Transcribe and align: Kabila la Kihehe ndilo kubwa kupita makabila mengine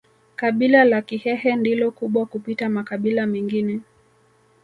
Kabila 0.35 0.83
la 0.83 1.01
Kihehe 1.01 1.55
ndilo 1.55 1.91
kubwa 1.91 2.25
kupita 2.25 2.69
makabila 2.69 3.25
mengine 3.27 3.81